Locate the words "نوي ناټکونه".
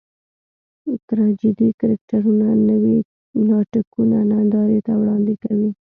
2.69-4.17